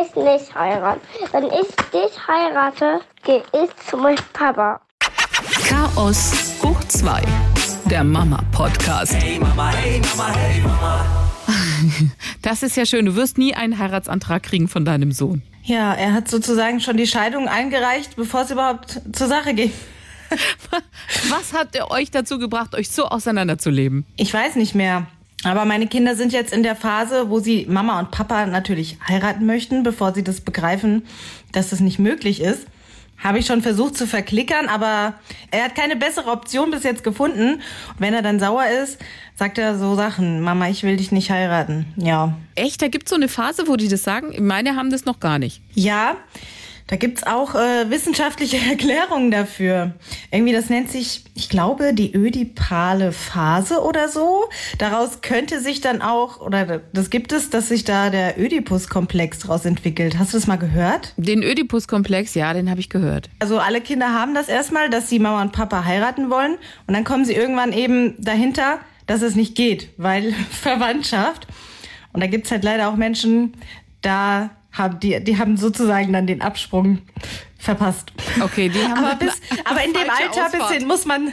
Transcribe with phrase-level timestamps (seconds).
[0.00, 1.00] dich nicht heiraten.
[1.32, 4.80] Wenn ich dich heirate, gehe ich zu meinem Papa.
[5.66, 7.22] Chaos hoch 2.
[7.86, 9.14] Der Mama-Podcast.
[9.14, 11.04] Hey Mama, hey Mama, hey Mama.
[12.42, 13.04] Das ist ja schön.
[13.04, 15.42] Du wirst nie einen Heiratsantrag kriegen von deinem Sohn.
[15.62, 19.72] Ja, er hat sozusagen schon die Scheidung eingereicht, bevor es überhaupt zur Sache ging.
[21.28, 24.06] Was hat er euch dazu gebracht, euch so auseinanderzuleben?
[24.16, 25.06] Ich weiß nicht mehr.
[25.44, 29.46] Aber meine Kinder sind jetzt in der Phase, wo sie Mama und Papa natürlich heiraten
[29.46, 31.04] möchten, bevor sie das begreifen,
[31.52, 32.66] dass das nicht möglich ist.
[33.22, 35.14] Habe ich schon versucht zu verklickern, aber
[35.50, 37.54] er hat keine bessere Option bis jetzt gefunden.
[37.54, 37.62] Und
[37.98, 38.98] wenn er dann sauer ist,
[39.36, 40.40] sagt er so Sachen.
[40.40, 41.86] Mama, ich will dich nicht heiraten.
[41.96, 42.34] Ja.
[42.54, 42.80] Echt?
[42.80, 44.34] Da gibt es so eine Phase, wo die das sagen?
[44.46, 45.60] Meine haben das noch gar nicht.
[45.74, 46.16] Ja,
[46.90, 49.92] da gibt's auch äh, wissenschaftliche Erklärungen dafür.
[50.32, 54.48] Irgendwie, das nennt sich, ich glaube, die ödipale Phase oder so.
[54.78, 59.64] Daraus könnte sich dann auch, oder das gibt es, dass sich da der Ödipus-Komplex daraus
[59.64, 60.18] entwickelt.
[60.18, 61.14] Hast du das mal gehört?
[61.16, 63.30] Den Ödipus-Komplex, ja, den habe ich gehört.
[63.38, 66.58] Also alle Kinder haben das erstmal, dass sie Mama und Papa heiraten wollen.
[66.88, 71.46] Und dann kommen sie irgendwann eben dahinter, dass es nicht geht, weil Verwandtschaft.
[72.12, 73.52] Und da gibt's halt leider auch Menschen,
[74.02, 76.98] da haben die, die haben sozusagen dann den Absprung
[77.58, 78.12] verpasst.
[78.40, 80.68] Okay, die haben aber, bis, aber in dem Alter Ausfahrt.
[80.68, 81.32] bisschen muss man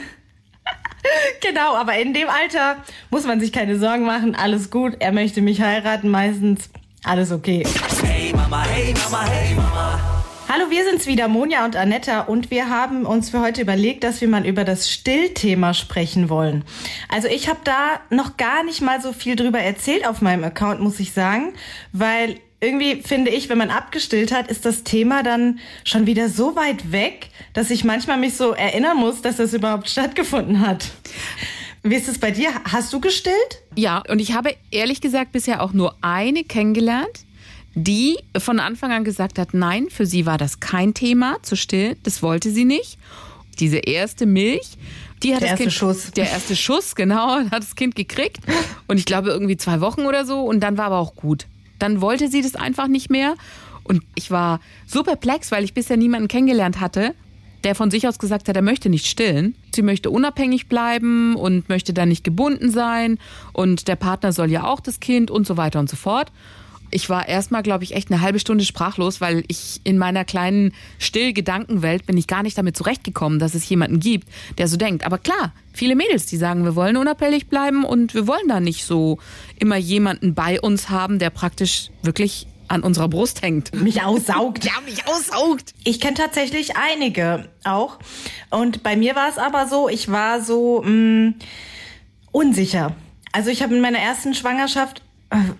[1.40, 2.76] genau, aber in dem Alter
[3.10, 4.34] muss man sich keine Sorgen machen.
[4.34, 4.96] Alles gut.
[4.98, 6.68] Er möchte mich heiraten, meistens
[7.04, 7.64] alles okay.
[8.04, 10.00] Hey Mama, hey Mama, hey Mama.
[10.50, 14.22] Hallo, wir sind's wieder, Monja und Anetta, und wir haben uns für heute überlegt, dass
[14.22, 16.64] wir mal über das Stillthema sprechen wollen.
[17.10, 20.80] Also ich habe da noch gar nicht mal so viel drüber erzählt auf meinem Account,
[20.80, 21.52] muss ich sagen,
[21.92, 26.56] weil irgendwie finde ich, wenn man abgestillt hat, ist das Thema dann schon wieder so
[26.56, 30.90] weit weg, dass ich manchmal mich so erinnern muss, dass das überhaupt stattgefunden hat.
[31.84, 32.50] Wie ist es bei dir?
[32.64, 33.62] Hast du gestillt?
[33.76, 37.24] Ja, und ich habe ehrlich gesagt bisher auch nur eine kennengelernt,
[37.74, 41.96] die von Anfang an gesagt hat, nein, für sie war das kein Thema zu stillen,
[42.02, 42.98] das wollte sie nicht.
[43.60, 44.76] Diese erste Milch,
[45.22, 46.10] die hat Der das erste Kind, Schuss.
[46.12, 48.40] Der erste Schuss, genau, hat das Kind gekriegt
[48.88, 51.46] und ich glaube irgendwie zwei Wochen oder so und dann war aber auch gut.
[51.78, 53.34] Dann wollte sie das einfach nicht mehr
[53.84, 57.14] und ich war so perplex, weil ich bisher niemanden kennengelernt hatte,
[57.64, 59.56] der von sich aus gesagt hat, er möchte nicht stillen.
[59.74, 63.18] Sie möchte unabhängig bleiben und möchte dann nicht gebunden sein
[63.52, 66.30] und der Partner soll ja auch das Kind und so weiter und so fort.
[66.90, 70.72] Ich war erstmal, glaube ich, echt eine halbe Stunde sprachlos, weil ich in meiner kleinen
[70.98, 74.28] Still-Gedankenwelt bin ich gar nicht damit zurechtgekommen, dass es jemanden gibt,
[74.58, 75.04] der so denkt.
[75.04, 78.84] Aber klar, viele Mädels, die sagen, wir wollen unabhängig bleiben und wir wollen da nicht
[78.84, 79.18] so
[79.58, 83.74] immer jemanden bei uns haben, der praktisch wirklich an unserer Brust hängt.
[83.82, 84.64] Mich aussaugt.
[84.64, 85.72] Ja, mich aussaugt.
[85.84, 87.98] Ich kenne tatsächlich einige auch.
[88.50, 91.32] Und bei mir war es aber so, ich war so mh,
[92.30, 92.94] unsicher.
[93.32, 95.02] Also ich habe in meiner ersten Schwangerschaft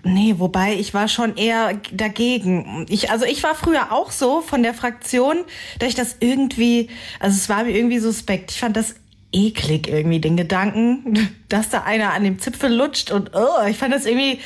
[0.03, 2.87] Nee, wobei ich war schon eher dagegen.
[2.89, 5.37] Ich, also ich war früher auch so von der Fraktion,
[5.77, 8.51] dass ich das irgendwie, also es war mir irgendwie suspekt.
[8.51, 8.95] Ich fand das
[9.31, 13.93] eklig irgendwie, den Gedanken, dass da einer an dem Zipfel lutscht und oh, ich fand
[13.93, 14.39] das irgendwie,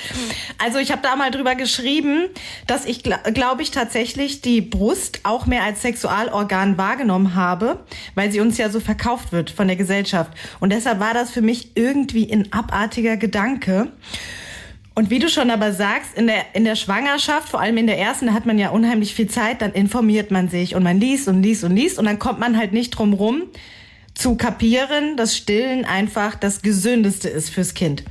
[0.58, 2.26] also ich habe da mal drüber geschrieben,
[2.68, 7.80] dass ich gl glaube ich tatsächlich die Brust auch mehr als Sexualorgan wahrgenommen habe,
[8.16, 10.34] weil sie uns ja so verkauft wird von der Gesellschaft.
[10.60, 13.90] Und deshalb war das für mich irgendwie ein abartiger Gedanke.
[14.96, 17.98] Und wie du schon aber sagst, in der, in der Schwangerschaft, vor allem in der
[17.98, 21.28] ersten, da hat man ja unheimlich viel Zeit, dann informiert man sich und man liest
[21.28, 23.44] und liest und liest und dann kommt man halt nicht drum rum,
[24.14, 28.04] zu kapieren, dass Stillen einfach das Gesündeste ist fürs Kind.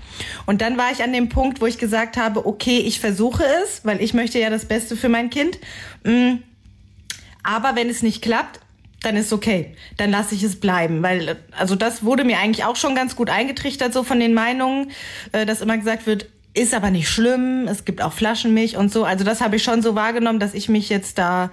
[0.46, 3.84] Und dann war ich an dem Punkt, wo ich gesagt habe, okay, ich versuche es,
[3.84, 5.58] weil ich möchte ja das Beste für mein Kind.
[6.02, 6.38] Mm,
[7.44, 8.58] Aber wenn es nicht klappt,
[9.02, 9.76] dann ist okay.
[9.96, 13.30] Dann lasse ich es bleiben, weil also das wurde mir eigentlich auch schon ganz gut
[13.30, 14.90] eingetrichtert so von den Meinungen,
[15.30, 19.04] äh, dass immer gesagt wird, ist aber nicht schlimm, es gibt auch Flaschenmilch und so.
[19.04, 21.50] Also das habe ich schon so wahrgenommen, dass ich mich jetzt da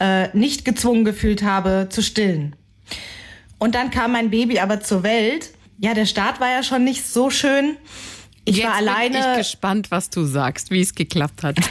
[0.00, 2.56] äh, nicht gezwungen gefühlt habe zu stillen.
[3.58, 5.50] Und dann kam mein Baby aber zur Welt.
[5.78, 7.76] Ja, der Start war ja schon nicht so schön.
[8.44, 9.18] Ich Jetzt war bin alleine.
[9.18, 11.56] ich gespannt, was du sagst, wie es geklappt hat.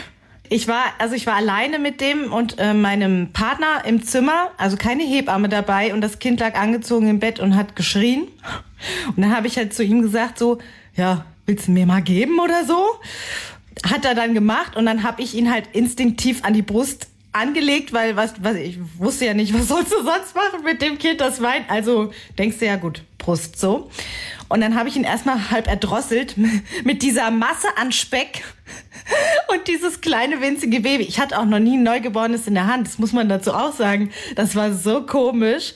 [0.52, 4.78] Ich war, also ich war alleine mit dem und äh, meinem Partner im Zimmer, also
[4.78, 8.28] keine Hebamme dabei und das Kind lag angezogen im Bett und hat geschrien.
[9.16, 10.58] Und dann habe ich halt zu ihm gesagt so,
[10.96, 12.86] ja, willst du mir mal geben oder so?
[13.84, 17.92] Hat er dann gemacht und dann habe ich ihn halt instinktiv an die Brust angelegt,
[17.92, 21.22] weil was, was ich wusste ja nicht, was sollst du sonst machen mit dem Kind,
[21.22, 21.70] das weint.
[21.70, 23.90] Also denkst du ja gut, Brust so.
[24.48, 26.36] Und dann habe ich ihn erstmal halb erdrosselt
[26.84, 28.44] mit dieser Masse an Speck
[29.54, 31.04] und dieses kleine winzige Baby.
[31.04, 33.74] Ich hatte auch noch nie ein Neugeborenes in der Hand, das muss man dazu auch
[33.74, 34.12] sagen.
[34.36, 35.74] Das war so komisch.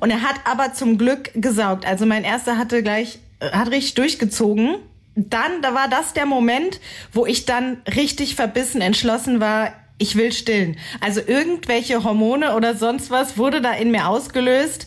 [0.00, 1.86] Und er hat aber zum Glück gesaugt.
[1.86, 4.76] Also mein erster hatte gleich, äh, hat richtig durchgezogen.
[5.16, 6.80] Dann, da war das der Moment,
[7.12, 10.76] wo ich dann richtig verbissen entschlossen war, ich will stillen.
[11.00, 14.86] Also irgendwelche Hormone oder sonst was wurde da in mir ausgelöst,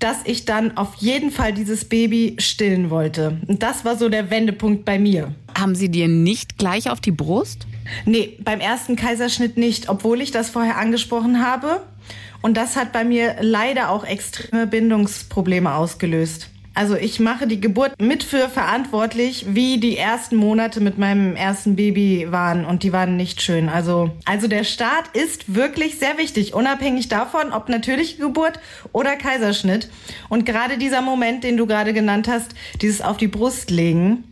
[0.00, 3.40] dass ich dann auf jeden Fall dieses Baby stillen wollte.
[3.46, 5.34] Und das war so der Wendepunkt bei mir.
[5.56, 7.66] Haben Sie dir nicht gleich auf die Brust?
[8.04, 11.82] Nee, beim ersten Kaiserschnitt nicht, obwohl ich das vorher angesprochen habe.
[12.42, 16.48] Und das hat bei mir leider auch extreme Bindungsprobleme ausgelöst.
[16.78, 21.74] Also ich mache die Geburt mit für verantwortlich, wie die ersten Monate mit meinem ersten
[21.74, 23.68] Baby waren und die waren nicht schön.
[23.68, 28.60] Also, also der Start ist wirklich sehr wichtig, unabhängig davon, ob natürliche Geburt
[28.92, 29.90] oder Kaiserschnitt.
[30.28, 34.22] Und gerade dieser Moment, den du gerade genannt hast, dieses auf die Brust legen,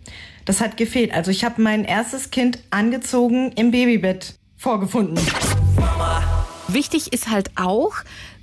[0.45, 1.13] das hat gefehlt.
[1.13, 5.19] Also ich habe mein erstes Kind angezogen im Babybett vorgefunden.
[6.69, 7.95] Wichtig ist halt auch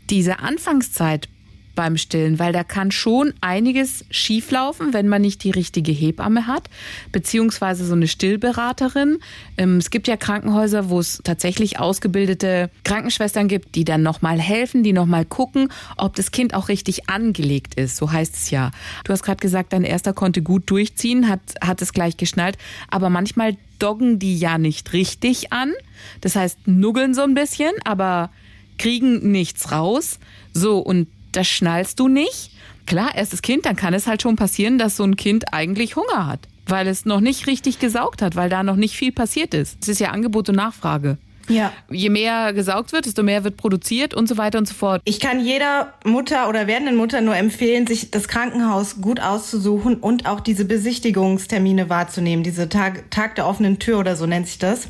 [0.09, 1.29] diese Anfangszeit
[1.75, 6.69] beim Stillen, weil da kann schon einiges schieflaufen, wenn man nicht die richtige Hebamme hat,
[7.11, 9.19] beziehungsweise so eine Stillberaterin.
[9.57, 14.83] Ähm, es gibt ja Krankenhäuser, wo es tatsächlich ausgebildete Krankenschwestern gibt, die dann nochmal helfen,
[14.83, 17.97] die nochmal gucken, ob das Kind auch richtig angelegt ist.
[17.97, 18.71] So heißt es ja.
[19.03, 22.57] Du hast gerade gesagt, dein erster konnte gut durchziehen, hat, hat es gleich geschnallt,
[22.89, 25.73] aber manchmal doggen die ja nicht richtig an.
[26.21, 28.29] Das heißt, nuggeln so ein bisschen, aber
[28.77, 30.19] kriegen nichts raus.
[30.53, 32.51] So, und das schnallst du nicht.
[32.85, 36.27] Klar, erstes Kind, dann kann es halt schon passieren, dass so ein Kind eigentlich Hunger
[36.27, 39.77] hat, weil es noch nicht richtig gesaugt hat, weil da noch nicht viel passiert ist.
[39.81, 41.17] Es ist ja Angebot und Nachfrage.
[41.49, 41.73] Ja.
[41.89, 45.01] Je mehr gesaugt wird, desto mehr wird produziert und so weiter und so fort.
[45.05, 50.25] Ich kann jeder Mutter oder werdenden Mutter nur empfehlen, sich das Krankenhaus gut auszusuchen und
[50.25, 52.43] auch diese Besichtigungstermine wahrzunehmen.
[52.43, 54.87] Diese Tag, Tag der offenen Tür oder so nennt sich das,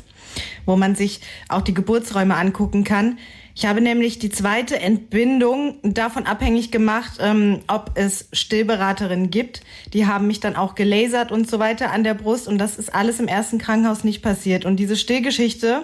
[0.64, 3.18] wo man sich auch die Geburtsräume angucken kann.
[3.56, 9.60] Ich habe nämlich die zweite Entbindung davon abhängig gemacht, ähm, ob es Stillberaterinnen gibt.
[9.92, 12.92] Die haben mich dann auch gelasert und so weiter an der Brust und das ist
[12.92, 14.64] alles im ersten Krankenhaus nicht passiert.
[14.64, 15.82] Und diese Stillgeschichte,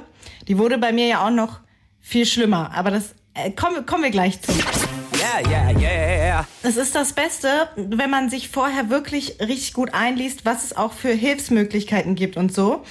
[0.49, 1.61] die wurde bei mir ja auch noch
[2.00, 2.72] viel schlimmer.
[2.75, 4.50] Aber das äh, kommen, kommen wir gleich zu.
[4.52, 6.46] Yeah, yeah, yeah.
[6.62, 10.93] Es ist das Beste, wenn man sich vorher wirklich richtig gut einliest, was es auch
[10.93, 12.84] für Hilfsmöglichkeiten gibt und so.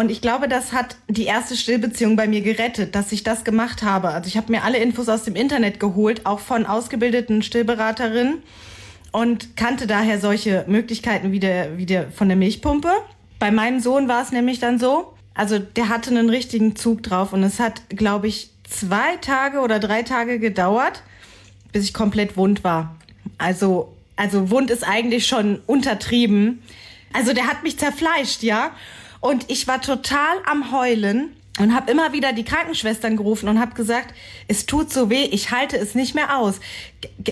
[0.00, 3.82] Und ich glaube, das hat die erste Stillbeziehung bei mir gerettet, dass ich das gemacht
[3.82, 4.08] habe.
[4.08, 8.38] Also ich habe mir alle Infos aus dem Internet geholt, auch von ausgebildeten Stillberaterinnen
[9.12, 12.90] und kannte daher solche Möglichkeiten wie der, wie der von der Milchpumpe.
[13.38, 17.34] Bei meinem Sohn war es nämlich dann so, also der hatte einen richtigen Zug drauf
[17.34, 21.02] und es hat, glaube ich, zwei Tage oder drei Tage gedauert,
[21.72, 22.96] bis ich komplett wund war.
[23.36, 26.62] Also, also wund ist eigentlich schon untertrieben.
[27.12, 28.70] Also der hat mich zerfleischt, ja.
[29.20, 33.74] Und ich war total am Heulen und habe immer wieder die Krankenschwestern gerufen und habe
[33.74, 34.14] gesagt,
[34.48, 36.60] es tut so weh, ich halte es nicht mehr aus.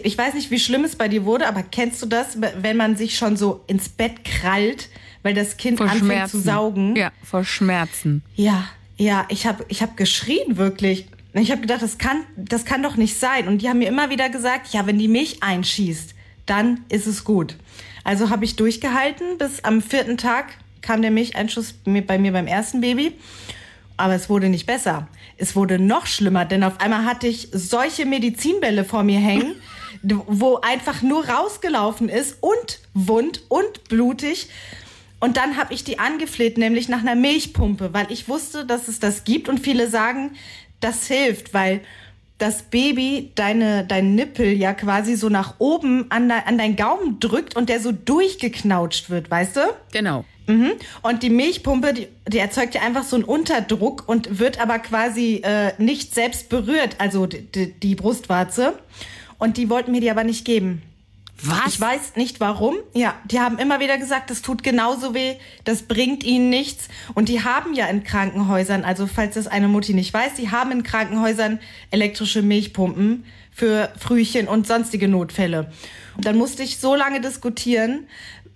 [0.03, 2.97] Ich weiß nicht, wie schlimm es bei dir wurde, aber kennst du das, wenn man
[2.97, 4.91] sich schon so ins Bett krallt,
[5.23, 6.31] weil das Kind Vor anfängt Schmerzen.
[6.31, 6.97] zu saugen?
[6.97, 8.23] Ja, vor Schmerzen.
[8.35, 11.07] Ja, ja, ich habe ich hab geschrien wirklich.
[11.33, 13.49] Ich habe gedacht, das kann, das kann doch nicht sein.
[13.49, 16.15] Und die haben mir immer wieder gesagt, ja, wenn die Milch einschießt,
[16.47, 17.57] dann ist es gut.
[18.03, 20.47] Also habe ich durchgehalten bis am vierten Tag
[20.83, 21.75] kam der Milcheinschuss
[22.07, 23.13] bei mir beim ersten Baby.
[23.97, 25.09] Aber es wurde nicht besser.
[25.37, 29.55] Es wurde noch schlimmer, denn auf einmal hatte ich solche Medizinbälle vor mir hängen,
[30.03, 34.49] wo einfach nur rausgelaufen ist und wund und blutig.
[35.21, 39.01] Und dann habe ich die angefleht, nämlich nach einer Milchpumpe, weil ich wusste, dass es
[39.01, 39.49] das gibt.
[39.49, 40.33] Und viele sagen,
[40.81, 41.81] das hilft, weil
[42.39, 47.19] das Baby deine, dein Nippel ja quasi so nach oben an, de, an deinen Gaumen
[47.21, 49.61] drückt und der so durchgeknautscht wird, weißt du?
[49.93, 50.25] Genau.
[50.47, 50.73] Mhm.
[51.03, 55.43] Und die Milchpumpe, die, die erzeugt ja einfach so einen Unterdruck und wird aber quasi
[55.45, 58.75] äh, nicht selbst berührt, also die, die, die Brustwarze.
[59.39, 60.83] Und die wollten mir die aber nicht geben.
[61.43, 61.75] Was?
[61.75, 62.77] Ich weiß nicht warum.
[62.95, 66.89] Ja, die haben immer wieder gesagt, das tut genauso weh, das bringt ihnen nichts.
[67.15, 70.73] Und die haben ja in Krankenhäusern, also falls das eine Mutti nicht weiß, die haben
[70.73, 75.71] in Krankenhäusern elektrische Milchpumpen für Frühchen und sonstige Notfälle.
[76.17, 78.09] Und dann musste ich so lange diskutieren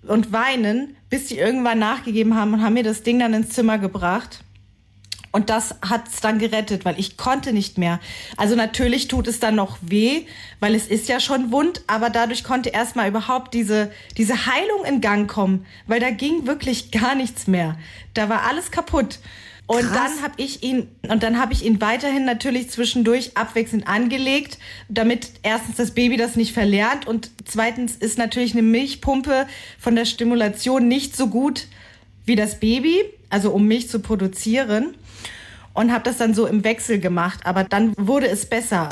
[0.07, 3.77] und weinen, bis die irgendwann nachgegeben haben und haben mir das Ding dann ins Zimmer
[3.77, 4.43] gebracht.
[5.33, 7.99] Und das hat's dann gerettet, weil ich konnte nicht mehr.
[8.37, 10.25] Also natürlich tut es dann noch weh,
[10.59, 15.01] weil es ist ja schon wund, aber dadurch konnte erstmal überhaupt diese, diese Heilung in
[15.01, 17.79] Gang kommen, weil da ging wirklich gar nichts mehr.
[18.13, 19.17] Da war alles kaputt.
[19.65, 19.93] Und Krass.
[19.93, 25.31] dann habe ich ihn und dann habe ich ihn weiterhin natürlich zwischendurch abwechselnd angelegt, damit
[25.41, 29.47] erstens das Baby das nicht verlernt und zweitens ist natürlich eine Milchpumpe
[29.79, 31.67] von der Stimulation nicht so gut
[32.25, 34.95] wie das Baby, also um Milch zu produzieren
[35.73, 38.89] und habe das dann so im Wechsel gemacht, aber dann wurde es besser.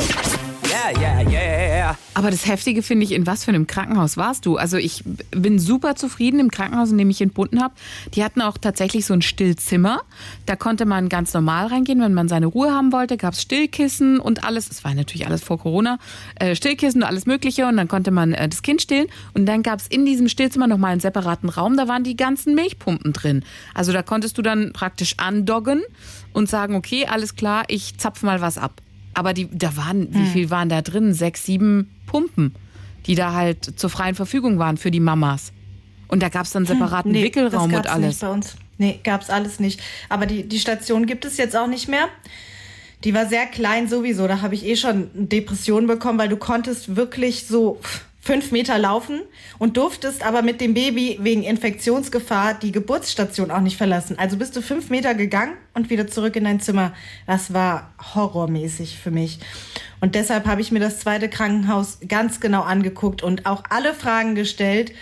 [0.89, 1.97] Yeah, Yeah.
[2.13, 4.57] Aber das Heftige finde ich, in was für einem Krankenhaus warst du?
[4.57, 7.73] Also ich bin super zufrieden im Krankenhaus, in dem ich entbunden habe.
[8.13, 10.01] Die hatten auch tatsächlich so ein Stillzimmer.
[10.45, 13.17] Da konnte man ganz normal reingehen, wenn man seine Ruhe haben wollte.
[13.17, 14.69] Gab es Stillkissen und alles.
[14.69, 15.99] Es war natürlich alles vor Corona.
[16.35, 17.65] Äh, Stillkissen und alles Mögliche.
[17.67, 19.07] Und dann konnte man äh, das Kind stillen.
[19.33, 21.77] Und dann gab es in diesem Stillzimmer nochmal einen separaten Raum.
[21.77, 23.43] Da waren die ganzen Milchpumpen drin.
[23.73, 25.81] Also da konntest du dann praktisch andoggen
[26.33, 28.81] und sagen, okay, alles klar, ich zapf mal was ab.
[29.21, 31.13] Aber die, da waren, wie viel waren da drin?
[31.13, 32.55] Sechs, sieben Pumpen,
[33.05, 35.53] die da halt zur freien Verfügung waren für die Mamas.
[36.07, 38.07] Und da gab es dann separaten Nee, Wickelraum und alles.
[38.07, 38.55] Nicht bei uns.
[38.79, 39.79] Nee, gab's alles nicht.
[40.09, 42.07] Aber die, die Station gibt es jetzt auch nicht mehr.
[43.03, 44.27] Die war sehr klein sowieso.
[44.27, 47.79] Da habe ich eh schon Depressionen bekommen, weil du konntest wirklich so
[48.21, 49.21] fünf Meter laufen
[49.57, 54.17] und durftest aber mit dem Baby wegen Infektionsgefahr die Geburtsstation auch nicht verlassen.
[54.19, 56.93] Also bist du fünf Meter gegangen und wieder zurück in dein Zimmer.
[57.25, 59.39] Das war horrormäßig für mich.
[59.99, 64.35] Und deshalb habe ich mir das zweite Krankenhaus ganz genau angeguckt und auch alle Fragen
[64.35, 64.93] gestellt.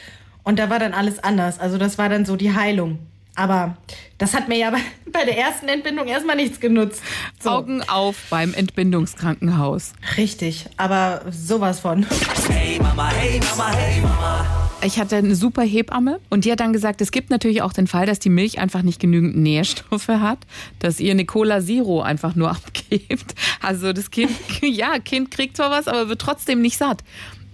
[0.43, 1.59] Und da war dann alles anders.
[1.59, 2.99] Also das war dann so die Heilung.
[3.39, 3.77] Aber
[4.17, 4.69] das hat mir ja
[5.13, 7.01] bei, der ersten Entbindung erstmal nichts genutzt.
[7.41, 7.51] So.
[7.51, 9.93] Augen auf beim Entbindungskrankenhaus.
[10.17, 12.05] Richtig, aber sowas von.
[12.49, 14.45] Hey Mama, hey Mama, hey Mama.
[14.83, 17.87] Ich hatte eine super Hebamme und die hat dann gesagt, es gibt natürlich auch den
[17.87, 20.39] Fall, dass die Milch einfach nicht genügend Nährstoffe hat,
[20.79, 23.35] dass ihr eine Cola Zero einfach nur abgibt.
[23.61, 24.31] Also das Kind,
[24.61, 27.05] ja, Kind kriegt zwar was, aber wird trotzdem nicht satt.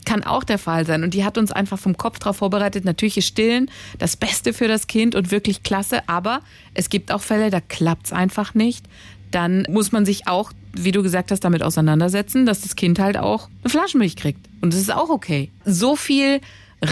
[0.05, 1.03] Kann auch der Fall sein.
[1.03, 2.85] Und die hat uns einfach vom Kopf darauf vorbereitet.
[2.85, 6.07] Natürlich ist Stillen das Beste für das Kind und wirklich klasse.
[6.07, 6.41] Aber
[6.73, 8.85] es gibt auch Fälle, da klappt's einfach nicht.
[9.31, 13.17] Dann muss man sich auch, wie du gesagt hast, damit auseinandersetzen, dass das Kind halt
[13.17, 14.47] auch eine Flaschenmilch kriegt.
[14.61, 15.51] Und das ist auch okay.
[15.65, 16.39] So viel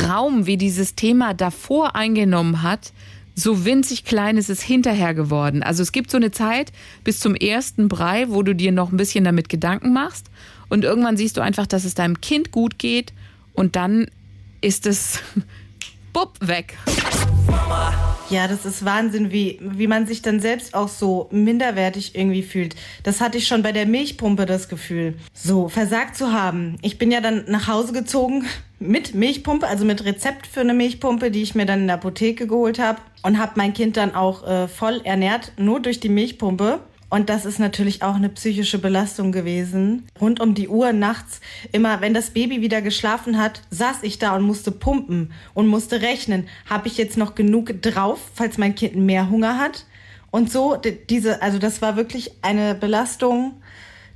[0.08, 2.91] Raum, wie dieses Thema davor eingenommen hat,
[3.36, 5.63] so winzig klein ist es hinterher geworden.
[5.63, 6.72] Also es gibt so eine Zeit
[7.03, 10.27] bis zum ersten Brei, wo du dir noch ein bisschen damit Gedanken machst
[10.74, 13.13] und irgendwann siehst du einfach, dass es deinem Kind gut geht
[13.53, 14.08] und dann
[14.60, 15.20] ist es
[16.13, 16.75] bupp weg.
[18.32, 22.75] Ja, das ist Wahnsinn, wie, wie man sich dann selbst auch so minderwertig irgendwie fühlt.
[23.03, 25.13] Das hatte ich schon bei der Milchpumpe das Gefühl.
[25.32, 26.77] So, versagt zu haben.
[26.82, 28.46] Ich bin ja dann nach Hause gezogen
[28.80, 32.48] mit Milchpumpe, also mit Rezept für eine Milchpumpe, die ich mir dann in der Apotheke
[32.48, 36.80] geholt habe und habe mein Kind dann auch äh, voll ernährt, nur durch die Milchpumpe.
[37.13, 40.08] Und das ist natürlich auch eine psychische Belastung gewesen.
[40.20, 41.41] Rund um die Uhr nachts,
[41.72, 46.01] immer wenn das Baby wieder geschlafen hat, saß ich da und musste pumpen und musste
[46.01, 46.48] rechnen.
[46.67, 49.86] Habe ich jetzt noch genug drauf, falls mein Kind mehr Hunger hat?
[50.32, 50.75] Und so,
[51.08, 53.62] diese, also das war wirklich eine Belastung,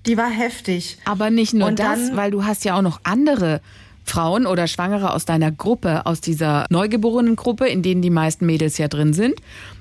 [0.08, 0.98] die war heftig.
[1.06, 3.62] Aber nicht nur Und das, dann- weil du hast ja auch noch andere
[4.08, 8.88] Frauen oder Schwangere aus deiner Gruppe, aus dieser Neugeborenen-Gruppe, in denen die meisten Mädels ja
[8.88, 9.36] drin sind.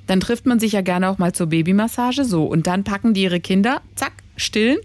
[0.07, 3.23] Dann trifft man sich ja gerne auch mal zur Babymassage so und dann packen die
[3.23, 4.79] ihre Kinder, zack, stillen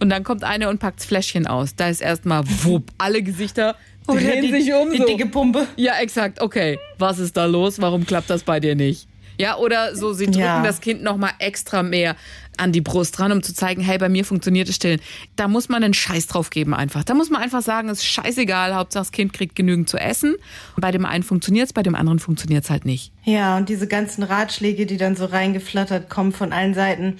[0.00, 1.74] und dann kommt eine und packt das Fläschchen aus.
[1.76, 3.76] Da ist erstmal wupp, alle Gesichter
[4.06, 5.06] drehen die, sich um die so.
[5.06, 5.66] dicke Pumpe.
[5.76, 6.40] Ja, exakt.
[6.40, 7.80] Okay, was ist da los?
[7.80, 9.06] Warum klappt das bei dir nicht?
[9.38, 10.62] Ja, oder so, sie drücken Ja.
[10.62, 12.16] das Kind noch mal extra mehr
[12.56, 15.00] an die Brust dran, um zu zeigen, hey, bei mir funktioniert das Stillen.
[15.36, 17.04] Da muss man einen Scheiß drauf geben einfach.
[17.04, 20.34] Da muss man einfach sagen, es ist scheißegal, Hauptsache das Kind kriegt genügend zu essen.
[20.76, 23.12] Bei dem einen funktioniert's, bei dem anderen funktioniert's halt nicht.
[23.22, 27.18] Ja, und diese ganzen Ratschläge, die dann so reingeflattert kommen von allen Seiten.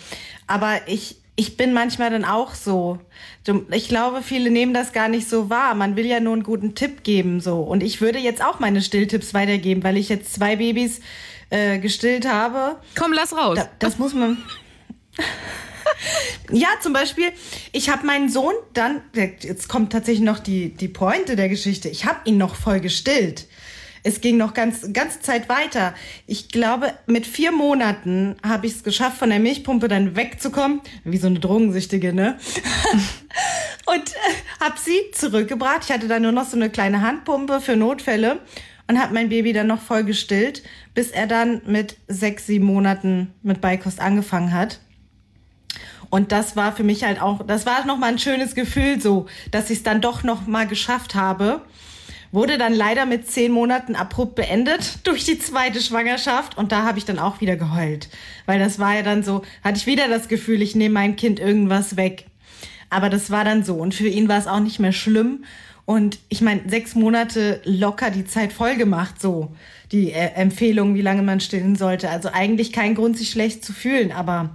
[0.49, 2.99] Aber ich, ich bin manchmal dann auch so.
[3.71, 5.77] Ich glaube, viele nehmen das gar nicht so wahr.
[5.77, 7.61] Man will ja nur einen guten Tipp geben, so.
[7.61, 11.01] Und ich würde jetzt auch meine Stilltipps weitergeben, weil ich jetzt zwei Babys
[11.51, 12.77] äh, gestillt habe.
[12.97, 13.57] Komm, lass raus.
[13.57, 14.39] Da, das muss man.
[16.51, 17.31] ja, zum Beispiel,
[17.73, 22.05] ich habe meinen Sohn dann, jetzt kommt tatsächlich noch die, die Pointe der Geschichte, ich
[22.05, 23.47] habe ihn noch voll gestillt.
[24.05, 25.93] Es ging noch ganz ganze Zeit weiter.
[26.27, 31.19] Ich glaube, mit vier Monaten habe ich es geschafft, von der Milchpumpe dann wegzukommen, wie
[31.19, 32.39] so eine Drogensüchtige, ne?
[33.87, 35.81] und äh, habe sie zurückgebracht.
[35.85, 38.41] Ich hatte dann nur noch so eine kleine Handpumpe für Notfälle
[38.89, 40.63] und habe mein Baby dann noch voll gestillt,
[40.95, 44.81] bis er dann mit sechs, sieben Monaten mit Beikost angefangen hat.
[46.11, 49.27] Und das war für mich halt auch, das war noch mal ein schönes Gefühl so,
[49.51, 51.61] dass ich es dann doch noch mal geschafft habe.
[52.33, 56.99] Wurde dann leider mit zehn Monaten abrupt beendet durch die zweite Schwangerschaft und da habe
[56.99, 58.09] ich dann auch wieder geheult,
[58.47, 61.41] weil das war ja dann so, hatte ich wieder das Gefühl, ich nehme meinem Kind
[61.41, 62.27] irgendwas weg.
[62.91, 65.45] Aber das war dann so und für ihn war es auch nicht mehr schlimm
[65.89, 69.53] und ich meine sechs Monate locker die Zeit voll gemacht so
[69.91, 72.11] die äh, Empfehlung, wie lange man stillen sollte.
[72.11, 74.51] Also eigentlich kein Grund, sich schlecht zu fühlen, aber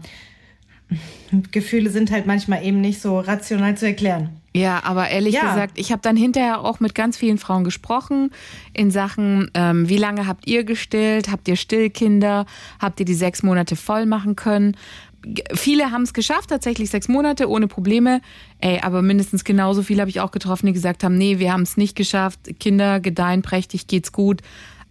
[1.51, 4.29] Gefühle sind halt manchmal eben nicht so rational zu erklären.
[4.55, 5.49] Ja, aber ehrlich Ja.
[5.49, 8.29] gesagt, ich habe dann hinterher auch mit ganz vielen Frauen gesprochen
[8.75, 11.31] in Sachen, ähm, wie lange habt ihr gestillt?
[11.31, 12.45] Habt ihr Stillkinder?
[12.79, 14.77] Habt ihr die sechs Monate voll machen können?
[15.53, 18.21] Viele haben es geschafft, tatsächlich sechs Monate ohne Probleme.
[18.59, 21.63] Ey, aber mindestens genauso viele habe ich auch getroffen, die gesagt haben, nee, wir haben
[21.63, 22.39] es nicht geschafft.
[22.59, 24.41] Kinder gedeihen prächtig, geht's gut.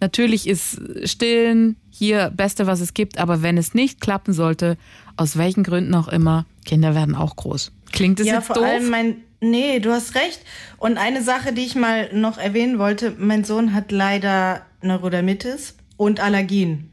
[0.00, 4.76] Natürlich ist Stillen hier Beste, was es gibt, aber wenn es nicht klappen sollte,
[5.16, 7.70] aus welchen Gründen auch immer, Kinder werden auch groß.
[7.92, 8.64] Klingt es ja, jetzt vor doof?
[8.64, 9.16] allem mein.
[9.40, 10.40] Nee, du hast recht.
[10.78, 16.20] Und eine Sache, die ich mal noch erwähnen wollte, mein Sohn hat leider Neurodermitis und
[16.20, 16.91] Allergien.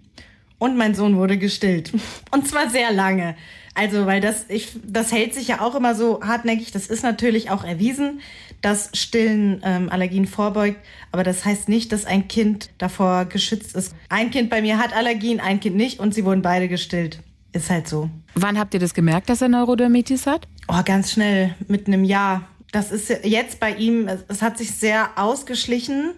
[0.59, 1.91] Und mein Sohn wurde gestillt.
[2.31, 3.35] Und zwar sehr lange.
[3.75, 6.71] Also, weil das, ich, das hält sich ja auch immer so hartnäckig.
[6.73, 8.19] Das ist natürlich auch erwiesen,
[8.61, 10.77] dass Stillen ähm, Allergien vorbeugt.
[11.13, 13.95] Aber das heißt nicht, dass ein Kind davor geschützt ist.
[14.09, 17.19] Ein Kind bei mir hat Allergien, ein Kind nicht und sie wurden beide gestillt.
[17.53, 18.09] Ist halt so.
[18.35, 20.47] Wann habt ihr das gemerkt, dass er Neurodermitis hat?
[20.67, 22.47] Oh, ganz schnell, mit einem Jahr.
[22.71, 26.11] Das ist jetzt bei ihm, es- es hat sich sehr ausgeschlichen,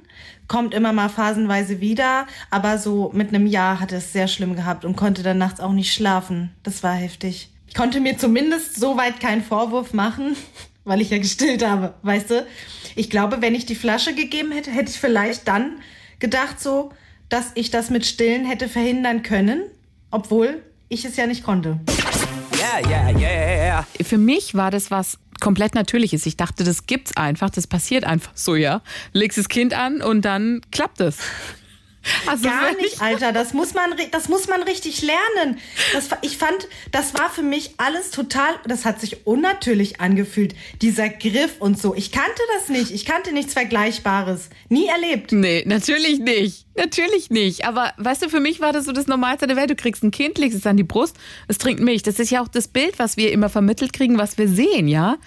[0.51, 4.53] kommt immer mal phasenweise wieder, aber so mit einem Jahr hat er es sehr schlimm
[4.57, 6.51] gehabt und konnte dann nachts auch nicht schlafen.
[6.63, 7.49] Das war heftig.
[7.69, 10.35] Ich konnte mir zumindest soweit keinen Vorwurf machen,
[10.83, 12.45] weil ich ja gestillt habe, weißt du?
[12.97, 15.77] Ich glaube, wenn ich die Flasche gegeben hätte, hätte ich vielleicht dann
[16.19, 16.91] gedacht so,
[17.29, 19.61] dass ich das mit Stillen hätte verhindern können,
[20.11, 21.79] obwohl ich es ja nicht konnte.
[22.59, 23.87] Yeah, yeah, yeah.
[24.03, 26.25] Für mich war das was komplett Natürliches.
[26.25, 28.81] Ich dachte, das gibt's einfach, das passiert einfach so, ja.
[29.11, 31.17] Legst das Kind an und dann klappt es.
[32.27, 33.31] Also Gar nicht, ich- Alter.
[33.31, 35.59] Das muss man, das muss man richtig lernen.
[35.93, 40.55] Das, ich fand, das war für mich alles total, das hat sich unnatürlich angefühlt.
[40.81, 41.93] Dieser Griff und so.
[41.95, 42.91] Ich kannte das nicht.
[42.91, 44.49] Ich kannte nichts Vergleichbares.
[44.69, 45.31] Nie erlebt.
[45.31, 46.65] Nee, natürlich nicht.
[46.75, 47.65] Natürlich nicht.
[47.65, 49.69] Aber weißt du, für mich war das so das Normalste der Welt.
[49.69, 51.17] Du kriegst ein Kind, legst es an die Brust,
[51.49, 52.01] es trinkt Milch.
[52.01, 55.17] Das ist ja auch das Bild, was wir immer vermittelt kriegen, was wir sehen, ja.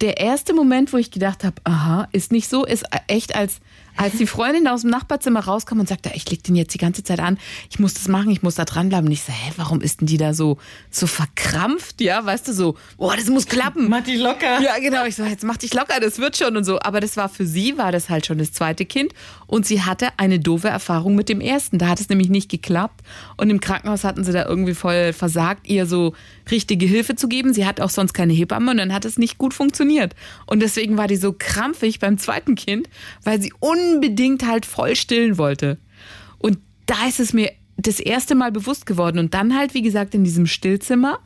[0.00, 3.60] Der erste Moment, wo ich gedacht habe, aha, ist nicht so, ist echt als
[3.96, 7.04] als die Freundin aus dem Nachbarzimmer rauskam und sagte, ich leg den jetzt die ganze
[7.04, 7.38] Zeit an,
[7.70, 9.06] ich muss das machen, ich muss da dranbleiben.
[9.06, 10.58] Und ich so, hä, warum ist denn die da so,
[10.90, 13.88] so verkrampft, ja, weißt du, so, boah, das muss klappen.
[13.88, 14.60] Mach die locker.
[14.60, 15.04] Ja, genau.
[15.04, 16.80] Ich so, jetzt mach dich locker, das wird schon und so.
[16.80, 19.12] Aber das war für sie, war das halt schon das zweite Kind.
[19.46, 21.78] Und sie hatte eine doofe Erfahrung mit dem ersten.
[21.78, 23.00] Da hat es nämlich nicht geklappt.
[23.36, 26.14] Und im Krankenhaus hatten sie da irgendwie voll versagt, ihr so
[26.50, 27.54] richtige Hilfe zu geben.
[27.54, 29.83] Sie hat auch sonst keine Hebamme und dann hat es nicht gut funktioniert.
[30.46, 32.88] Und deswegen war die so krampfig beim zweiten Kind,
[33.22, 35.78] weil sie unbedingt halt voll stillen wollte.
[36.38, 39.18] Und da ist es mir das erste Mal bewusst geworden.
[39.18, 41.18] Und dann halt, wie gesagt, in diesem Stillzimmer,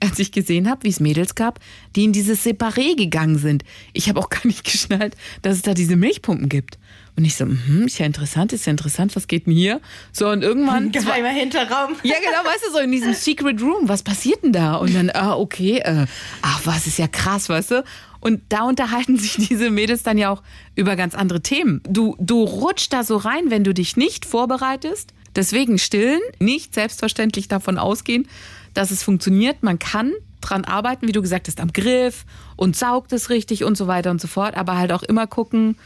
[0.00, 1.60] als ich gesehen habe, wie es Mädels gab,
[1.96, 3.64] die in dieses Separé gegangen sind.
[3.92, 6.78] Ich habe auch gar nicht geschnallt, dass es da diese Milchpumpen gibt.
[7.18, 9.80] Und ich so, hm, ist ja interessant, ist ja interessant, was geht denn hier?
[10.12, 10.92] So, und irgendwann.
[10.92, 11.96] Geheimer Hinterraum.
[12.04, 14.76] Ja, genau, weißt du, so in diesem Secret Room, was passiert denn da?
[14.76, 16.06] Und dann, ah, okay, äh,
[16.42, 17.84] ach, was ist ja krass, weißt du?
[18.20, 20.44] Und da unterhalten sich diese Mädels dann ja auch
[20.76, 21.82] über ganz andere Themen.
[21.88, 25.12] Du, du rutschst da so rein, wenn du dich nicht vorbereitest.
[25.34, 28.28] Deswegen stillen, nicht selbstverständlich davon ausgehen,
[28.74, 29.64] dass es funktioniert.
[29.64, 33.76] Man kann dran arbeiten, wie du gesagt hast, am Griff und saugt es richtig und
[33.76, 34.56] so weiter und so fort.
[34.56, 35.76] Aber halt auch immer gucken,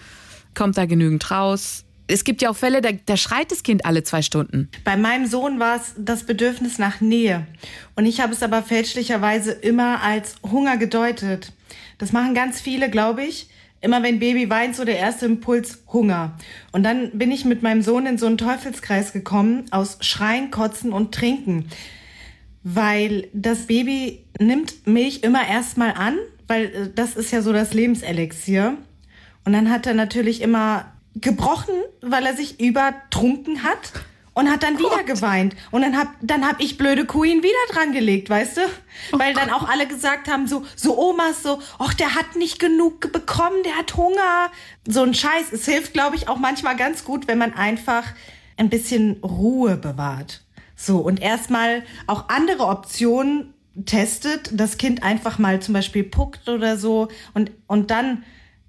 [0.55, 1.85] kommt da genügend raus.
[2.09, 4.69] Es gibt ja auch Fälle, da, da schreit das Kind alle zwei Stunden.
[4.85, 7.47] Bei meinem Sohn war es das Bedürfnis nach Nähe.
[7.97, 11.53] Und ich habe es aber fälschlicherweise immer als Hunger gedeutet.
[11.99, 13.49] Das machen ganz viele, glaube ich.
[13.81, 16.37] Immer wenn Baby weint, so der erste Impuls Hunger.
[16.71, 20.93] Und dann bin ich mit meinem Sohn in so einen Teufelskreis gekommen aus Schreien, Kotzen
[20.93, 21.69] und Trinken.
[22.62, 27.75] Weil das Baby nimmt Milch immer erstmal an, weil äh, das ist ja so das
[27.75, 28.77] Lebenselixier.
[29.44, 33.92] Und dann hat er natürlich immer gebrochen, weil er sich übertrunken hat
[34.35, 35.55] und hat dann wieder geweint.
[35.70, 38.61] Und dann hab, dann hab ich blöde Kuh ihn wieder dran gelegt, weißt du?
[39.12, 43.12] Weil dann auch alle gesagt haben, so, so Omas, so, ach, der hat nicht genug
[43.12, 44.50] bekommen, der hat Hunger.
[44.87, 45.52] So ein Scheiß.
[45.52, 48.05] Es hilft, glaube ich, auch manchmal ganz gut, wenn man einfach
[48.57, 50.42] ein bisschen Ruhe bewahrt.
[50.76, 53.55] So, und erstmal auch andere Optionen
[53.87, 58.24] testet, das Kind einfach mal zum Beispiel puckt oder so und, und dann,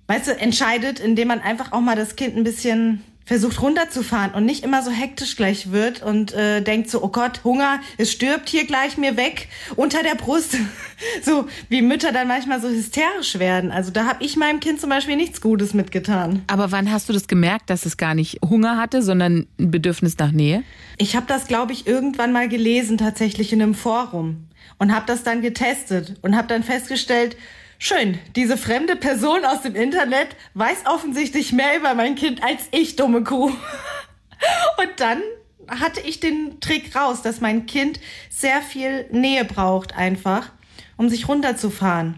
[0.08, 4.46] weißt du, entscheidet, indem man einfach auch mal das Kind ein bisschen versucht runterzufahren und
[4.46, 8.50] nicht immer so hektisch gleich wird und äh, denkt so, oh Gott, Hunger, es stirbt
[8.50, 10.58] hier gleich mir weg unter der Brust.
[11.24, 13.72] so wie Mütter dann manchmal so hysterisch werden.
[13.72, 16.44] Also da habe ich meinem Kind zum Beispiel nichts Gutes mitgetan.
[16.48, 20.18] Aber wann hast du das gemerkt, dass es gar nicht Hunger hatte, sondern ein Bedürfnis
[20.18, 20.64] nach Nähe?
[20.98, 24.48] Ich habe das, glaube ich, irgendwann mal gelesen, tatsächlich in einem Forum.
[24.80, 27.38] Und habe das dann getestet und habe dann festgestellt,
[27.84, 32.96] schön, diese fremde Person aus dem Internet weiß offensichtlich mehr über mein Kind als ich,
[32.96, 33.48] dumme Kuh.
[34.78, 35.22] Und dann
[35.68, 40.52] hatte ich den Trick raus, dass mein Kind sehr viel Nähe braucht einfach,
[40.96, 42.16] um sich runterzufahren.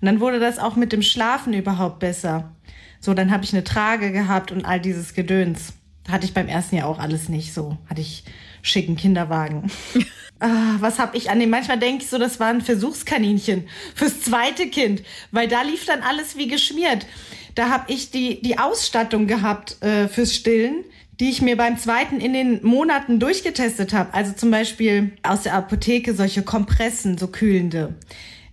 [0.00, 2.52] Und dann wurde das auch mit dem Schlafen überhaupt besser.
[3.00, 5.72] So, dann habe ich eine Trage gehabt und all dieses Gedöns.
[6.08, 7.76] Hatte ich beim ersten Jahr auch alles nicht so.
[7.88, 8.24] Hatte ich
[8.62, 9.70] schicken Kinderwagen.
[10.40, 11.50] ah, was hab ich an dem?
[11.50, 16.02] Manchmal denke ich so, das war ein Versuchskaninchen fürs zweite Kind, weil da lief dann
[16.02, 17.06] alles wie geschmiert.
[17.54, 20.84] Da habe ich die, die Ausstattung gehabt äh, fürs Stillen,
[21.20, 24.12] die ich mir beim zweiten in den Monaten durchgetestet habe.
[24.12, 27.94] Also zum Beispiel aus der Apotheke solche Kompressen, so kühlende.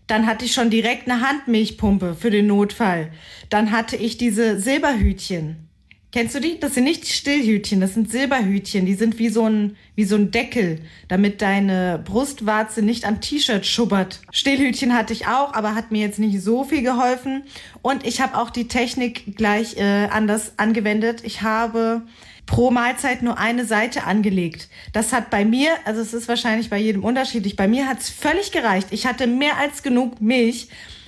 [0.08, 3.12] Dann hatte ich schon direkt eine Handmilchpumpe für den Notfall.
[3.50, 5.70] Dann hatte ich diese Silberhütchen.
[6.14, 6.60] Kennst du die?
[6.60, 8.86] Das sind nicht Stillhütchen, das sind Silberhütchen.
[8.86, 13.66] Die sind wie so ein, wie so ein Deckel, damit deine Brustwarze nicht am T-Shirt
[13.66, 14.22] schubbert.
[14.32, 17.42] Stillhütchen hatte ich auch, aber hat mir jetzt nicht so viel geholfen.
[17.82, 21.22] Und ich habe auch die Technik gleich äh, anders angewendet.
[21.24, 22.04] Ich habe
[22.46, 24.70] pro Mahlzeit nur eine Seite angelegt.
[24.92, 28.12] Das hat bei mir, also es ist wahrscheinlich bei jedem unterschiedlich, bei mir hat es
[28.12, 28.90] völlig gereicht.
[28.92, 30.68] Ich hatte mehr als genug Milch.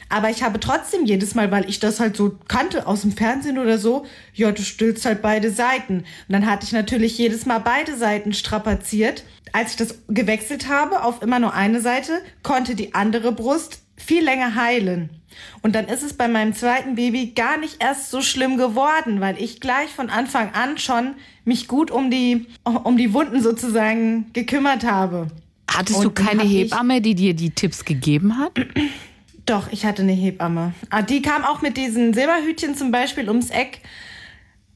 [0.09, 3.57] Aber ich habe trotzdem jedes Mal, weil ich das halt so kannte aus dem Fernsehen
[3.57, 5.99] oder so, ja, du stillst halt beide Seiten.
[5.99, 9.23] Und dann hatte ich natürlich jedes Mal beide Seiten strapaziert.
[9.51, 14.23] Als ich das gewechselt habe auf immer nur eine Seite, konnte die andere Brust viel
[14.23, 15.09] länger heilen.
[15.61, 19.41] Und dann ist es bei meinem zweiten Baby gar nicht erst so schlimm geworden, weil
[19.41, 24.85] ich gleich von Anfang an schon mich gut um die, um die Wunden sozusagen gekümmert
[24.85, 25.27] habe.
[25.69, 28.53] Hattest Und du keine Hebamme, die dir die Tipps gegeben hat?
[29.45, 30.73] Doch, ich hatte eine Hebamme.
[30.89, 33.81] Ah, die kam auch mit diesen Silberhütchen zum Beispiel ums Eck.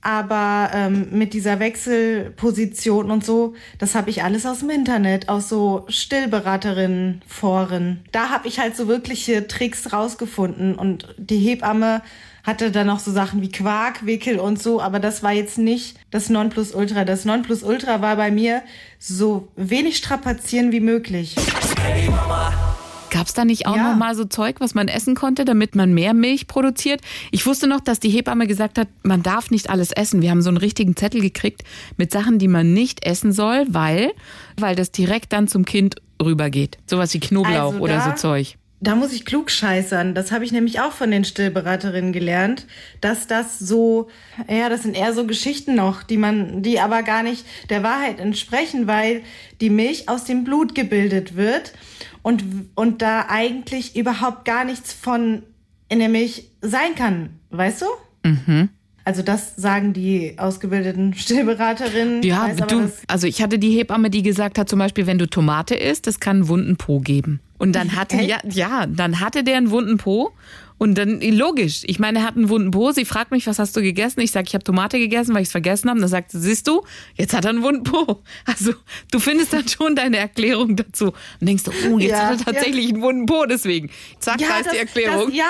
[0.02, 5.50] Aber ähm, mit dieser Wechselposition und so, das habe ich alles aus dem Internet, aus
[5.50, 8.00] so Stillberaterinnen, Foren.
[8.14, 10.76] Da habe ich halt so wirkliche Tricks rausgefunden.
[10.76, 12.02] Und die Hebamme
[12.44, 16.30] hatte dann noch so Sachen wie Quarkwickel und so, aber das war jetzt nicht das
[16.30, 17.04] Nonplusultra.
[17.04, 18.62] Das Nonplusultra war bei mir
[19.00, 21.36] so wenig strapazieren wie möglich.
[21.84, 22.69] Hey Mama.
[23.10, 23.92] Gab es da nicht auch ja.
[23.92, 27.02] noch mal so Zeug, was man essen konnte, damit man mehr Milch produziert?
[27.32, 30.22] Ich wusste noch, dass die Hebamme gesagt hat, man darf nicht alles essen.
[30.22, 31.64] Wir haben so einen richtigen Zettel gekriegt
[31.98, 34.12] mit Sachen, die man nicht essen soll, weil,
[34.58, 36.78] weil das direkt dann zum Kind rübergeht.
[36.86, 38.56] Sowas wie Knoblauch also oder so Zeug.
[38.82, 40.16] Da muss ich klug scheißern.
[40.16, 42.66] Das habe ich nämlich auch von den Stillberaterinnen gelernt,
[43.02, 44.08] dass das so,
[44.48, 48.22] ja, das sind eher so Geschichten noch, die man, die aber gar nicht der Wahrheit
[48.22, 49.22] entsprechen, weil
[49.60, 51.74] die Milch aus dem Blut gebildet wird
[52.22, 52.44] und,
[52.76, 55.44] und da eigentlich überhaupt gar nichts von
[55.90, 57.86] in der Milch sein kann, weißt du?
[58.30, 58.70] Mhm.
[59.06, 62.22] Also das sagen die ausgebildeten Stillberaterinnen.
[62.22, 65.76] Ja, du, also ich hatte die Hebamme, die gesagt hat, zum Beispiel, wenn du Tomate
[65.76, 67.40] isst, das kann einen wunden Po geben.
[67.60, 70.34] Und dann hatte, ja, ja, dann hatte der einen wunden Po
[70.80, 72.92] und dann, logisch, ich meine, er hat einen wunden Po.
[72.94, 74.22] Sie fragt mich, was hast du gegessen?
[74.22, 76.00] Ich sage, ich habe Tomate gegessen, weil ich es vergessen habe.
[76.00, 76.84] Dann sagt sie, siehst du,
[77.16, 78.24] jetzt hat er einen wunden Po.
[78.46, 78.74] Also
[79.12, 81.08] du findest dann schon deine Erklärung dazu.
[81.08, 82.94] Und denkst du, oh, jetzt ja, hat er tatsächlich ja.
[82.94, 83.92] einen wunden Po deswegen.
[84.20, 85.28] Zack, ja, da ist das, die Erklärung.
[85.28, 85.46] Das, ja,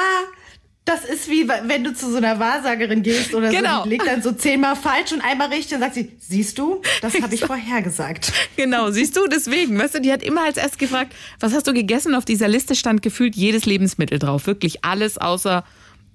[0.89, 3.79] das ist wie, wenn du zu so einer Wahrsagerin gehst oder genau.
[3.79, 6.81] so, die legt dann so zehnmal falsch und einmal richtig und sagt sie, siehst du,
[7.01, 8.31] das habe ich vorhergesagt.
[8.55, 11.73] Genau, siehst du, deswegen, weißt du, die hat immer als erst gefragt, was hast du
[11.73, 12.15] gegessen?
[12.15, 15.63] Auf dieser Liste stand gefühlt jedes Lebensmittel drauf, wirklich alles außer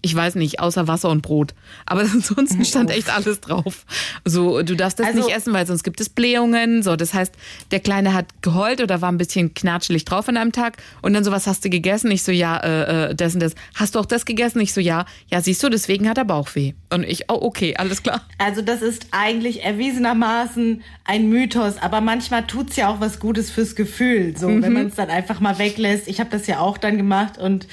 [0.05, 1.55] ich weiß nicht, außer Wasser und Brot.
[1.87, 3.87] Aber ansonsten stand echt alles drauf.
[4.27, 6.83] So, du darfst das also, nicht essen, weil sonst gibt es Blähungen.
[6.83, 7.35] So, das heißt,
[7.71, 10.77] der Kleine hat geheult oder war ein bisschen knatschelig drauf an einem Tag.
[11.01, 12.11] Und dann so, was hast du gegessen?
[12.11, 13.55] Ich so, ja, äh, äh, das und das.
[13.75, 14.61] Hast du auch das gegessen?
[14.61, 15.07] Ich so, ja.
[15.29, 16.75] Ja, siehst du, deswegen hat er Bauchweh.
[16.91, 18.21] Und ich, oh, okay, alles klar.
[18.37, 21.79] Also das ist eigentlich erwiesenermaßen ein Mythos.
[21.79, 24.37] Aber manchmal tut's ja auch was Gutes fürs Gefühl.
[24.37, 24.63] So, mhm.
[24.63, 26.09] wenn man es dann einfach mal weglässt.
[26.09, 27.67] Ich habe das ja auch dann gemacht und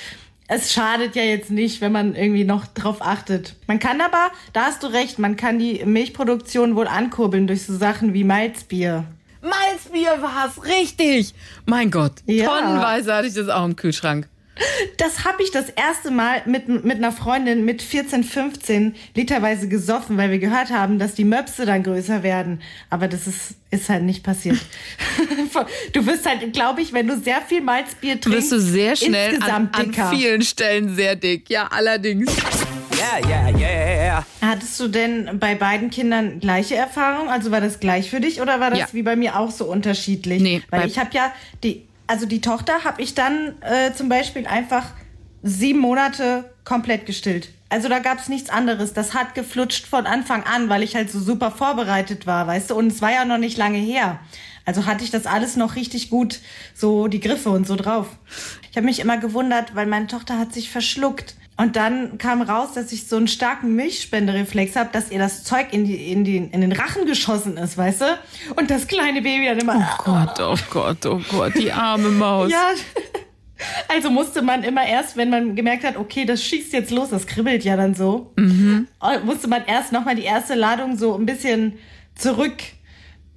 [0.53, 3.55] es schadet ja jetzt nicht, wenn man irgendwie noch drauf achtet.
[3.67, 7.77] Man kann aber, da hast du recht, man kann die Milchproduktion wohl ankurbeln durch so
[7.77, 9.05] Sachen wie Malzbier.
[9.41, 11.33] Malzbier war's, richtig.
[11.65, 12.47] Mein Gott, ja.
[12.47, 14.27] tonnenweise hatte ich das auch im Kühlschrank.
[14.97, 20.17] Das habe ich das erste Mal mit, mit einer Freundin mit 14, 15 literweise gesoffen,
[20.17, 22.61] weil wir gehört haben, dass die Möpse dann größer werden.
[22.89, 24.57] Aber das ist, ist halt nicht passiert.
[25.93, 29.41] du wirst halt, glaube ich, wenn du sehr viel Malzbier trinkst, wirst du sehr schnell
[29.41, 31.49] an, an vielen Stellen sehr dick.
[31.49, 32.31] Ja, allerdings.
[33.01, 34.25] Yeah, yeah, yeah.
[34.41, 37.29] Hattest du denn bei beiden Kindern gleiche Erfahrung?
[37.29, 38.87] Also war das gleich für dich oder war das ja.
[38.91, 40.41] wie bei mir auch so unterschiedlich?
[40.41, 41.33] Nee, Weil ich habe ja
[41.63, 44.87] die also die Tochter habe ich dann äh, zum Beispiel einfach
[45.43, 47.53] sieben Monate komplett gestillt.
[47.69, 48.91] Also da gab es nichts anderes.
[48.91, 52.75] Das hat geflutscht von Anfang an, weil ich halt so super vorbereitet war, weißt du.
[52.75, 54.19] Und es war ja noch nicht lange her.
[54.65, 56.39] Also hatte ich das alles noch richtig gut,
[56.75, 58.07] so die Griffe und so drauf.
[58.69, 61.35] Ich habe mich immer gewundert, weil meine Tochter hat sich verschluckt.
[61.57, 65.73] Und dann kam raus, dass ich so einen starken Milchspendereflex habe, dass ihr das Zeug
[65.73, 68.05] in, die, in, die, in den Rachen geschossen ist, weißt du?
[68.55, 69.97] Und das kleine Baby dann immer.
[69.99, 72.51] Oh Gott, oh Gott, oh Gott, die arme Maus.
[72.51, 72.71] ja.
[73.87, 77.27] Also musste man immer erst, wenn man gemerkt hat, okay, das schießt jetzt los, das
[77.27, 78.87] kribbelt ja dann so, mhm.
[79.23, 81.73] musste man erst nochmal die erste Ladung so ein bisschen
[82.15, 82.57] zurück,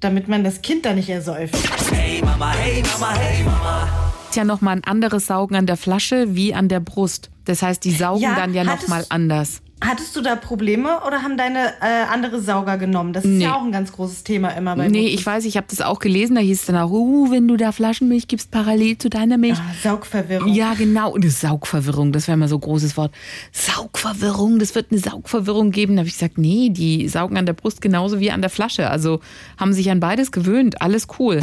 [0.00, 1.55] damit man das Kind da nicht ersäuft.
[1.92, 4.04] Hey Mama, hey Mama, hey Mama.
[4.35, 7.31] Ist ja nochmal ein anderes Saugen an der Flasche wie an der Brust.
[7.44, 9.61] Das heißt, die saugen Ja, dann ja nochmal anders.
[9.81, 13.12] Hattest du da Probleme oder haben deine äh, andere Sauger genommen?
[13.12, 13.44] Das ist Nee.
[13.44, 15.14] ja auch ein ganz großes Thema immer bei Nee, Mutti.
[15.14, 16.35] ich weiß, ich habe das auch gelesen.
[16.35, 19.57] Da hieß es dann auch, uh, wenn du da Flaschenmilch gibst, parallel zu deiner Milch.
[19.59, 20.49] Ah, Saugverwirrung.
[20.53, 21.12] Ja, genau.
[21.12, 23.12] Und eine Saugverwirrung, das wäre mal so ein großes Wort.
[23.53, 25.94] Saugverwirrung, das wird eine Saugverwirrung geben.
[25.94, 28.90] Da habe ich gesagt, nee, die saugen an der Brust genauso wie an der Flasche.
[28.90, 29.20] Also
[29.59, 30.83] haben sich an beides gewöhnt.
[30.83, 31.40] Alles cool.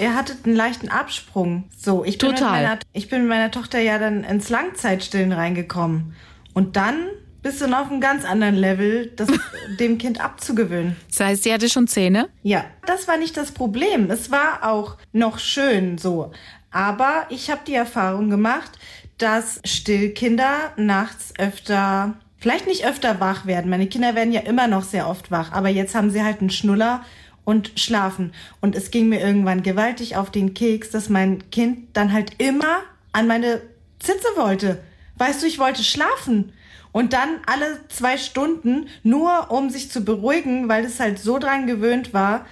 [0.00, 1.64] Ihr hattet einen leichten Absprung.
[1.76, 2.52] So, ich bin, Total.
[2.52, 6.14] Mit meiner, ich bin mit meiner Tochter ja dann ins Langzeitstillen reingekommen.
[6.54, 7.08] Und dann
[7.42, 9.28] bist du noch auf einem ganz anderen Level, das
[9.80, 10.96] dem Kind abzugewöhnen.
[11.08, 12.28] Das heißt, sie hatte schon Zähne.
[12.42, 14.10] Ja, das war nicht das Problem.
[14.10, 16.32] Es war auch noch schön so.
[16.70, 18.72] Aber ich habe die Erfahrung gemacht,
[19.18, 23.70] dass Stillkinder nachts öfter, vielleicht nicht öfter wach werden.
[23.70, 26.50] Meine Kinder werden ja immer noch sehr oft wach, aber jetzt haben sie halt einen
[26.50, 27.04] Schnuller
[27.48, 28.32] und schlafen.
[28.60, 32.80] Und es ging mir irgendwann gewaltig auf den Keks, dass mein Kind dann halt immer
[33.12, 33.62] an meine
[34.00, 34.82] Zitze wollte.
[35.16, 36.52] Weißt du, ich wollte schlafen.
[36.92, 41.66] Und dann alle zwei Stunden, nur um sich zu beruhigen, weil es halt so dran
[41.66, 42.44] gewöhnt war,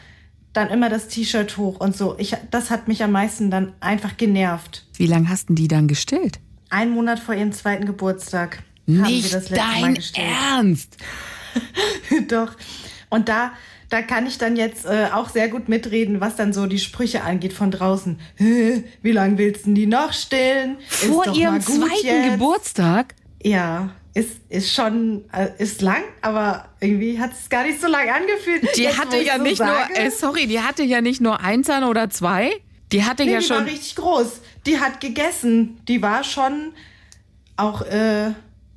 [0.55, 2.17] dann immer das T-Shirt hoch und so.
[2.19, 4.87] Ich, das hat mich am meisten dann einfach genervt.
[4.95, 6.41] Wie lange hast denn die dann gestillt?
[6.71, 10.27] Ein Monat vor ihrem zweiten Geburtstag haben sie Nicht das letzte Mal dein gestillt.
[10.27, 10.97] Ernst.
[12.29, 12.57] Doch.
[13.11, 13.53] Und da,
[13.89, 17.23] da kann ich dann jetzt äh, auch sehr gut mitreden, was dann so die Sprüche
[17.23, 18.19] angeht von draußen.
[18.39, 20.77] Wie lange willst du die noch stillen?
[20.89, 22.31] Vor ihrem zweiten jetzt.
[22.33, 23.15] Geburtstag?
[23.43, 28.09] Ja, ist, ist schon, äh, ist lang, aber irgendwie hat es gar nicht so lang
[28.09, 28.77] angefühlt.
[28.77, 31.41] Die Jetzt, hatte ja so nicht sage, nur, äh, sorry, die hatte ja nicht nur
[31.41, 32.51] ein Zahn oder zwei.
[32.93, 33.57] Die hatte nee, ja die schon.
[33.59, 34.41] war richtig groß.
[34.65, 35.79] Die hat gegessen.
[35.87, 36.73] Die war schon
[37.57, 38.29] auch äh,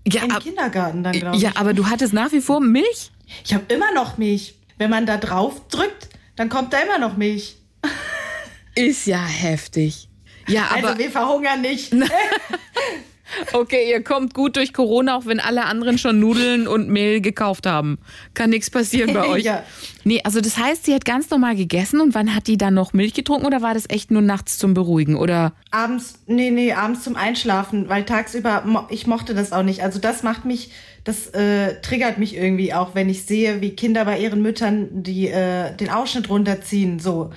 [0.07, 1.57] Ja, im ab- Kindergarten dann, glaube ja, ich.
[1.57, 3.11] aber du hattest nach wie vor Milch?
[3.45, 4.55] Ich habe immer noch Milch.
[4.79, 7.57] Wenn man da drauf drückt, dann kommt da immer noch Milch.
[8.75, 10.09] Ist ja heftig.
[10.47, 11.93] Ja, aber also wir verhungern nicht.
[13.53, 17.65] okay, ihr kommt gut durch Corona, auch wenn alle anderen schon Nudeln und Mehl gekauft
[17.65, 17.99] haben.
[18.33, 19.43] Kann nichts passieren bei euch.
[19.43, 19.63] Ja.
[20.05, 22.93] Nee, also das heißt, sie hat ganz normal gegessen und wann hat die dann noch
[22.93, 25.51] Milch getrunken oder war das echt nur nachts zum Beruhigen oder?
[25.71, 29.83] Abends, nee, nee, abends zum Einschlafen, weil tagsüber, ich mochte das auch nicht.
[29.83, 30.71] Also das macht mich,
[31.03, 35.27] das äh, triggert mich irgendwie auch, wenn ich sehe, wie Kinder bei ihren Müttern die
[35.27, 37.31] äh, den Ausschnitt runterziehen, so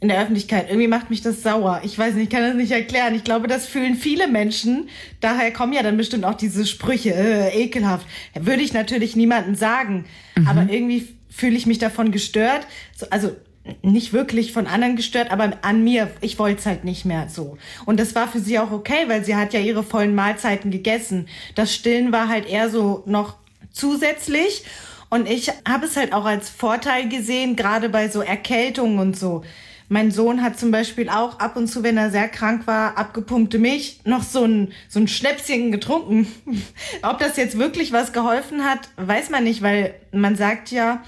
[0.00, 0.68] in der Öffentlichkeit.
[0.68, 1.80] Irgendwie macht mich das sauer.
[1.84, 3.14] Ich weiß nicht, ich kann das nicht erklären.
[3.14, 4.88] Ich glaube, das fühlen viele Menschen.
[5.20, 8.06] Daher kommen ja dann bestimmt auch diese Sprüche, äh, ekelhaft.
[8.34, 10.06] Würde ich natürlich niemandem sagen.
[10.44, 12.66] Aber irgendwie fühle ich mich davon gestört.
[12.96, 13.36] So, also
[13.82, 17.58] nicht wirklich von anderen gestört, aber an mir, ich wollte es halt nicht mehr so.
[17.84, 21.28] Und das war für sie auch okay, weil sie hat ja ihre vollen Mahlzeiten gegessen.
[21.54, 23.36] Das Stillen war halt eher so noch
[23.70, 24.64] zusätzlich.
[25.10, 29.44] Und ich habe es halt auch als Vorteil gesehen, gerade bei so Erkältungen und so.
[29.88, 33.58] Mein Sohn hat zum Beispiel auch ab und zu, wenn er sehr krank war, abgepumpte
[33.58, 36.26] Milch, noch so ein, so ein Schnäpschen getrunken.
[37.02, 41.02] Ob das jetzt wirklich was geholfen hat, weiß man nicht, weil man sagt ja,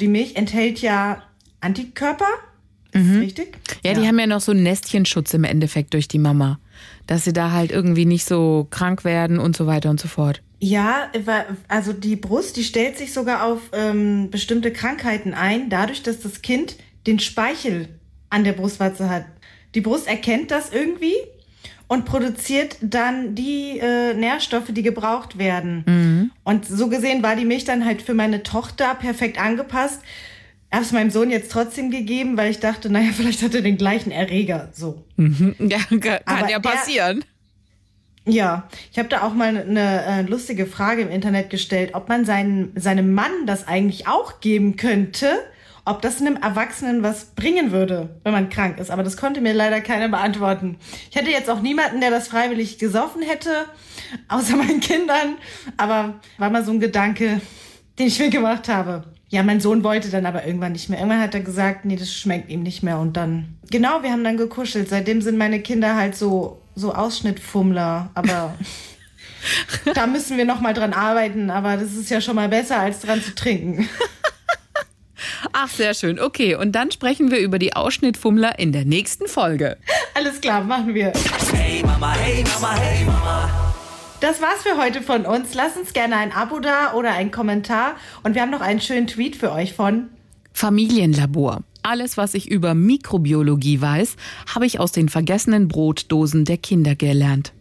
[0.00, 1.22] die Milch enthält ja
[1.60, 2.26] Antikörper.
[2.92, 3.58] Ist das richtig?
[3.84, 6.58] Ja, die haben ja noch so einen Nestchenschutz im Endeffekt durch die Mama.
[7.06, 10.42] Dass sie da halt irgendwie nicht so krank werden und so weiter und so fort.
[10.58, 11.10] Ja,
[11.68, 16.42] also die Brust, die stellt sich sogar auf ähm, bestimmte Krankheiten ein, dadurch, dass das
[16.42, 17.88] Kind den Speichel
[18.28, 19.24] an der Brustwarze hat.
[19.74, 21.14] Die Brust erkennt das irgendwie
[21.88, 26.30] und produziert dann die äh, Nährstoffe, die gebraucht werden.
[26.44, 30.00] Und so gesehen war die Milch dann halt für meine Tochter perfekt angepasst.
[30.72, 33.76] Habe es meinem Sohn jetzt trotzdem gegeben, weil ich dachte, naja, vielleicht hat er den
[33.76, 34.68] gleichen Erreger.
[34.72, 35.04] So.
[35.16, 37.24] Ja, kann Aber ja der- passieren.
[38.26, 42.24] Ja, ich habe da auch mal eine äh, lustige Frage im Internet gestellt, ob man
[42.26, 45.26] seinen, seinem Mann das eigentlich auch geben könnte,
[45.86, 48.90] ob das einem Erwachsenen was bringen würde, wenn man krank ist.
[48.90, 50.76] Aber das konnte mir leider keiner beantworten.
[51.10, 53.64] Ich hätte jetzt auch niemanden, der das freiwillig gesoffen hätte,
[54.28, 55.36] außer meinen Kindern.
[55.78, 57.40] Aber war mal so ein Gedanke,
[57.98, 59.04] den ich mir gemacht habe.
[59.30, 60.98] Ja, mein Sohn wollte dann aber irgendwann nicht mehr.
[60.98, 62.98] Irgendwann hat er gesagt, nee, das schmeckt ihm nicht mehr.
[62.98, 64.88] Und dann, genau, wir haben dann gekuschelt.
[64.88, 68.10] Seitdem sind meine Kinder halt so, so Ausschnittfummler.
[68.14, 68.56] Aber
[69.94, 71.50] da müssen wir noch mal dran arbeiten.
[71.50, 73.88] Aber das ist ja schon mal besser, als dran zu trinken.
[75.52, 76.18] Ach, sehr schön.
[76.18, 79.76] Okay, und dann sprechen wir über die Ausschnittfummler in der nächsten Folge.
[80.14, 81.12] Alles klar, machen wir.
[81.52, 83.69] Hey Mama, hey Mama, hey Mama.
[84.20, 85.54] Das war's für heute von uns.
[85.54, 87.94] Lasst uns gerne ein Abo da oder einen Kommentar.
[88.22, 90.08] Und wir haben noch einen schönen Tweet für euch von
[90.52, 91.62] Familienlabor.
[91.82, 94.16] Alles, was ich über Mikrobiologie weiß,
[94.54, 97.54] habe ich aus den vergessenen Brotdosen der Kinder gelernt.